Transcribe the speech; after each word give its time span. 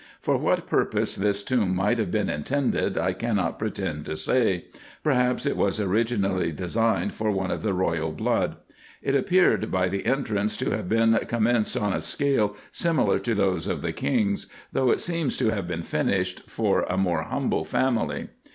For 0.19 0.35
what 0.35 0.65
purpose 0.65 1.13
this 1.15 1.43
tomb 1.43 1.75
might 1.75 1.99
have 1.99 2.09
been 2.09 2.27
intended, 2.27 2.97
I 2.97 3.13
cannot 3.13 3.59
pretend 3.59 4.05
to 4.05 4.15
say: 4.15 4.65
perhaps 5.03 5.45
it 5.45 5.55
was 5.55 5.79
originally 5.79 6.51
designed 6.51 7.13
for 7.13 7.29
one 7.29 7.51
of 7.51 7.61
the 7.61 7.75
royal 7.75 8.11
blood. 8.11 8.55
It 9.03 9.13
appeared 9.13 9.69
by 9.69 9.89
the 9.89 10.07
entrance 10.07 10.57
to 10.57 10.71
have 10.71 10.89
been 10.89 11.19
commenced 11.27 11.77
on 11.77 11.93
a 11.93 12.01
scale 12.01 12.55
similar 12.71 13.19
to 13.19 13.35
those 13.35 13.67
of 13.67 13.83
the 13.83 13.93
kings; 13.93 14.47
though 14.73 14.89
it 14.89 14.99
seems 15.01 15.37
to 15.37 15.51
have 15.51 15.67
been 15.67 15.83
finished 15.83 16.49
for 16.49 16.81
a 16.89 16.97
more 16.97 17.21
humble 17.21 17.63
family. 17.63 18.29